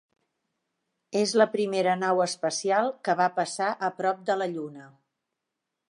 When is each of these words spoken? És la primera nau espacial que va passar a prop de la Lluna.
És 1.19 1.33
la 1.41 1.47
primera 1.57 1.93
nau 2.05 2.23
espacial 2.25 2.91
que 3.09 3.15
va 3.23 3.31
passar 3.39 3.71
a 3.89 3.93
prop 4.01 4.27
de 4.31 4.41
la 4.43 4.53
Lluna. 4.57 4.93